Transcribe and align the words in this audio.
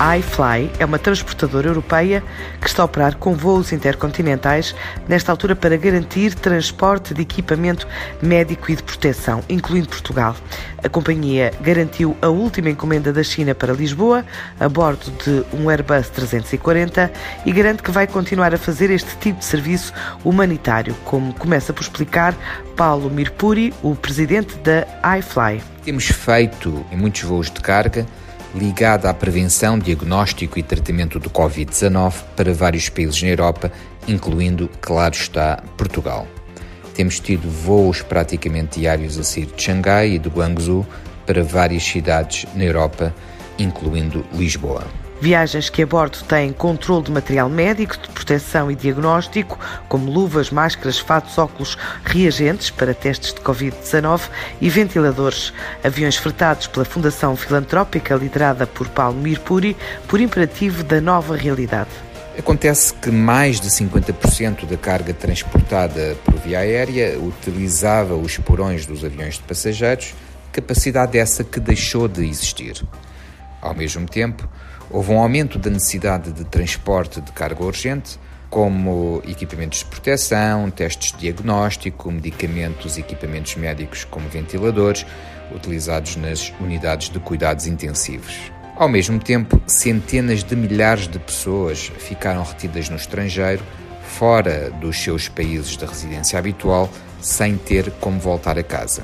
A 0.00 0.18
iFly 0.18 0.72
é 0.80 0.84
uma 0.84 0.98
transportadora 0.98 1.68
europeia 1.68 2.20
que 2.60 2.66
está 2.66 2.82
a 2.82 2.84
operar 2.84 3.16
com 3.16 3.32
voos 3.36 3.70
intercontinentais, 3.70 4.74
nesta 5.06 5.30
altura 5.30 5.54
para 5.54 5.76
garantir 5.76 6.34
transporte 6.34 7.14
de 7.14 7.22
equipamento 7.22 7.86
médico 8.20 8.72
e 8.72 8.74
de 8.74 8.82
proteção, 8.82 9.40
incluindo 9.48 9.86
Portugal. 9.86 10.34
A 10.82 10.88
companhia 10.88 11.52
garantiu 11.60 12.16
a 12.20 12.26
última 12.26 12.70
encomenda 12.70 13.12
da 13.12 13.22
China 13.22 13.54
para 13.54 13.72
Lisboa, 13.72 14.24
a 14.58 14.68
bordo 14.68 15.12
de 15.24 15.44
um 15.56 15.70
Airbus 15.70 16.08
340, 16.08 17.12
e 17.46 17.52
garante 17.52 17.84
que 17.84 17.92
vai 17.92 18.08
continuar 18.08 18.52
a 18.52 18.58
fazer 18.58 18.90
este 18.90 19.16
tipo 19.18 19.38
de 19.38 19.44
serviço 19.44 19.92
humanitário, 20.24 20.92
como 21.04 21.32
começa 21.34 21.72
por 21.72 21.82
explicar 21.82 22.34
Paulo 22.76 23.08
Mirpuri, 23.08 23.72
o 23.80 23.94
presidente 23.94 24.56
da 24.56 24.84
iFly. 25.18 25.62
Temos 25.84 26.06
feito 26.06 26.84
em 26.90 26.96
muitos 26.96 27.22
voos 27.22 27.48
de 27.48 27.60
carga 27.60 28.04
ligada 28.54 29.08
à 29.08 29.14
prevenção, 29.14 29.78
diagnóstico 29.78 30.58
e 30.58 30.62
tratamento 30.62 31.18
do 31.18 31.30
Covid-19 31.30 32.14
para 32.36 32.52
vários 32.52 32.88
países 32.88 33.22
na 33.22 33.28
Europa, 33.28 33.72
incluindo, 34.06 34.68
claro 34.80 35.14
está, 35.14 35.62
Portugal. 35.76 36.26
Temos 36.94 37.18
tido 37.18 37.48
voos 37.48 38.02
praticamente 38.02 38.80
diários 38.80 39.18
a 39.18 39.24
sair 39.24 39.46
de 39.46 39.62
Xangai 39.62 40.12
e 40.12 40.18
de 40.18 40.28
Guangzhou 40.28 40.86
para 41.26 41.42
várias 41.42 41.82
cidades 41.82 42.46
na 42.54 42.64
Europa, 42.64 43.14
incluindo 43.58 44.24
Lisboa. 44.34 45.01
Viagens 45.22 45.70
que 45.70 45.84
a 45.84 45.86
bordo 45.86 46.18
têm 46.24 46.52
controle 46.52 47.04
de 47.04 47.12
material 47.12 47.48
médico, 47.48 47.96
de 47.96 48.08
proteção 48.08 48.68
e 48.72 48.74
diagnóstico, 48.74 49.56
como 49.88 50.10
luvas, 50.10 50.50
máscaras, 50.50 50.98
fatos, 50.98 51.38
óculos, 51.38 51.78
reagentes 52.04 52.70
para 52.70 52.92
testes 52.92 53.32
de 53.32 53.40
Covid-19 53.40 54.22
e 54.60 54.68
ventiladores. 54.68 55.52
Aviões 55.84 56.16
fretados 56.16 56.66
pela 56.66 56.84
Fundação 56.84 57.36
Filantrópica, 57.36 58.16
liderada 58.16 58.66
por 58.66 58.88
Paulo 58.88 59.16
Mirpuri, 59.16 59.76
por 60.08 60.20
imperativo 60.20 60.82
da 60.82 61.00
nova 61.00 61.36
realidade. 61.36 61.90
Acontece 62.36 62.92
que 62.92 63.12
mais 63.12 63.60
de 63.60 63.68
50% 63.68 64.66
da 64.66 64.76
carga 64.76 65.14
transportada 65.14 66.16
por 66.24 66.34
via 66.34 66.58
aérea 66.58 67.16
utilizava 67.20 68.16
os 68.16 68.38
porões 68.38 68.86
dos 68.86 69.04
aviões 69.04 69.34
de 69.34 69.42
passageiros, 69.42 70.16
capacidade 70.50 71.16
essa 71.16 71.44
que 71.44 71.60
deixou 71.60 72.08
de 72.08 72.28
existir. 72.28 72.84
Ao 73.60 73.72
mesmo 73.72 74.04
tempo, 74.08 74.48
houve 74.92 75.10
um 75.12 75.18
aumento 75.18 75.58
da 75.58 75.70
necessidade 75.70 76.32
de 76.32 76.44
transporte 76.44 77.20
de 77.20 77.32
carga 77.32 77.64
urgente, 77.64 78.18
como 78.50 79.22
equipamentos 79.26 79.78
de 79.78 79.86
proteção, 79.86 80.70
testes 80.70 81.12
de 81.12 81.18
diagnóstico, 81.18 82.12
medicamentos 82.12 82.98
e 82.98 83.00
equipamentos 83.00 83.56
médicos 83.56 84.04
como 84.04 84.28
ventiladores, 84.28 85.06
utilizados 85.54 86.16
nas 86.16 86.52
unidades 86.60 87.08
de 87.08 87.18
cuidados 87.18 87.66
intensivos. 87.66 88.52
Ao 88.76 88.88
mesmo 88.88 89.18
tempo, 89.18 89.60
centenas 89.66 90.44
de 90.44 90.54
milhares 90.54 91.08
de 91.08 91.18
pessoas 91.18 91.90
ficaram 91.98 92.42
retidas 92.42 92.90
no 92.90 92.96
estrangeiro, 92.96 93.62
fora 94.02 94.70
dos 94.80 95.02
seus 95.02 95.28
países 95.28 95.76
de 95.76 95.86
residência 95.86 96.38
habitual, 96.38 96.90
sem 97.20 97.56
ter 97.56 97.90
como 98.00 98.20
voltar 98.20 98.58
a 98.58 98.62
casa. 98.62 99.02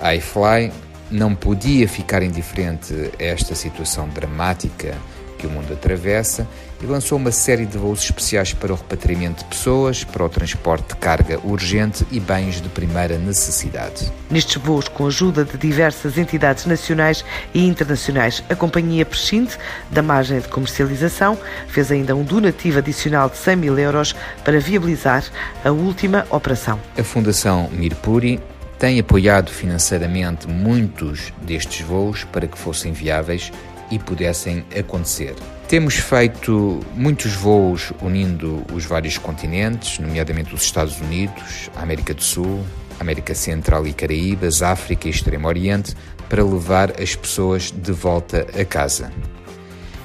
A 0.00 0.14
iFly 0.14 0.72
não 1.10 1.34
podia 1.34 1.88
ficar 1.88 2.22
indiferente 2.22 2.94
a 3.18 3.22
esta 3.22 3.54
situação 3.54 4.08
dramática 4.08 4.94
que 5.38 5.46
o 5.46 5.50
mundo 5.50 5.72
atravessa 5.72 6.48
e 6.82 6.86
lançou 6.86 7.18
uma 7.18 7.30
série 7.30 7.66
de 7.66 7.78
voos 7.78 8.02
especiais 8.02 8.52
para 8.52 8.72
o 8.72 8.76
repatriamento 8.76 9.42
de 9.42 9.50
pessoas, 9.50 10.04
para 10.04 10.24
o 10.24 10.28
transporte 10.28 10.88
de 10.88 10.96
carga 10.96 11.38
urgente 11.44 12.06
e 12.10 12.18
bens 12.18 12.60
de 12.60 12.68
primeira 12.68 13.18
necessidade. 13.18 14.10
Nestes 14.30 14.56
voos, 14.56 14.88
com 14.88 15.04
a 15.04 15.08
ajuda 15.08 15.44
de 15.44 15.56
diversas 15.56 16.18
entidades 16.18 16.66
nacionais 16.66 17.24
e 17.52 17.66
internacionais, 17.66 18.42
a 18.48 18.54
companhia 18.54 19.04
prescinde 19.04 19.56
da 19.90 20.02
margem 20.02 20.40
de 20.40 20.48
comercialização, 20.48 21.38
fez 21.68 21.90
ainda 21.90 22.16
um 22.16 22.24
donativo 22.24 22.78
adicional 22.78 23.28
de 23.28 23.36
100 23.36 23.56
mil 23.56 23.78
euros 23.78 24.14
para 24.44 24.58
viabilizar 24.58 25.24
a 25.64 25.70
última 25.70 26.26
operação. 26.30 26.80
A 26.98 27.04
Fundação 27.04 27.68
Mirpuri 27.70 28.40
tem 28.84 29.00
apoiado 29.00 29.50
financeiramente 29.50 30.46
muitos 30.46 31.32
destes 31.40 31.80
voos 31.86 32.24
para 32.24 32.46
que 32.46 32.58
fossem 32.58 32.92
viáveis 32.92 33.50
e 33.90 33.98
pudessem 33.98 34.62
acontecer. 34.78 35.34
Temos 35.66 35.94
feito 35.94 36.80
muitos 36.94 37.32
voos 37.32 37.94
unindo 38.02 38.62
os 38.74 38.84
vários 38.84 39.16
continentes, 39.16 39.98
nomeadamente 39.98 40.54
os 40.54 40.62
Estados 40.62 41.00
Unidos, 41.00 41.70
América 41.76 42.12
do 42.12 42.22
Sul, 42.22 42.62
América 43.00 43.34
Central 43.34 43.86
e 43.86 43.94
Caraíbas, 43.94 44.60
África 44.60 45.08
e 45.08 45.10
Extremo 45.10 45.48
Oriente, 45.48 45.96
para 46.28 46.44
levar 46.44 47.00
as 47.00 47.16
pessoas 47.16 47.70
de 47.70 47.90
volta 47.90 48.46
a 48.54 48.66
casa. 48.66 49.10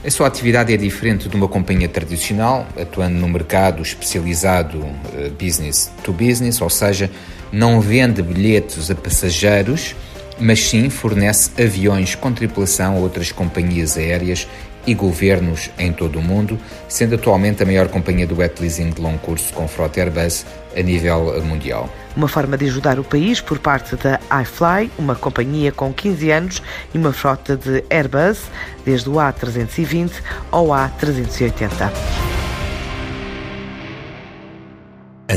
A 0.02 0.10
sua 0.10 0.28
atividade 0.28 0.74
é 0.74 0.78
diferente 0.78 1.28
de 1.28 1.36
uma 1.36 1.48
companhia 1.50 1.90
tradicional, 1.90 2.66
atuando 2.80 3.20
no 3.20 3.28
mercado 3.28 3.82
especializado 3.82 4.86
eh, 5.14 5.30
business 5.30 5.92
to 6.02 6.14
business, 6.14 6.62
ou 6.62 6.70
seja, 6.70 7.12
não 7.52 7.82
vende 7.82 8.22
bilhetes 8.22 8.90
a 8.90 8.96
passageiros, 8.96 9.94
mas 10.40 10.62
sim 10.62 10.90
fornece 10.90 11.52
aviões 11.62 12.16
com 12.16 12.32
tripulação 12.32 12.96
a 12.96 13.00
outras 13.00 13.34
companhias 13.34 13.98
aéreas 13.98 14.48
e 14.90 14.94
governos 14.96 15.70
em 15.78 15.94
todo 15.94 16.18
o 16.18 16.22
mundo, 16.22 16.58
sendo 16.88 17.14
atualmente 17.14 17.62
a 17.62 17.66
maior 17.66 17.88
companhia 17.90 18.26
do 18.26 18.36
wet 18.38 18.60
leasing 18.60 18.90
de 18.90 19.00
longo 19.00 19.20
curso 19.20 19.54
com 19.54 19.68
frota 19.68 20.00
Airbus 20.00 20.48
a 20.76 20.82
nível 20.82 21.40
mundial. 21.44 21.88
Uma 22.18 22.28
forma 22.28 22.58
de 22.58 22.66
ajudar 22.66 22.98
o 22.98 23.04
país 23.04 23.40
por 23.40 23.60
parte 23.60 23.96
da 23.96 24.20
iFly, 24.42 24.90
uma 24.98 25.14
companhia 25.14 25.72
com 25.72 25.94
15 25.94 26.32
anos 26.32 26.64
e 26.92 26.98
uma 26.98 27.14
frota 27.14 27.56
de 27.56 27.84
Airbus, 27.88 28.40
desde 28.84 29.08
o 29.10 29.14
A320 29.14 30.10
ao 30.52 30.70
A380. 30.70 32.29